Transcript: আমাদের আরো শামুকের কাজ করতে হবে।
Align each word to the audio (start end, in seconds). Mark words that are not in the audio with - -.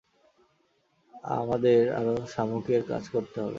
আমাদের 1.33 1.81
আরো 1.93 2.13
শামুকের 2.27 2.81
কাজ 2.87 3.03
করতে 3.09 3.37
হবে। 3.37 3.49